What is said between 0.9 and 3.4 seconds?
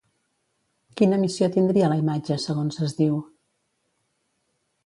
Quina missió tindria la imatge, segons es diu?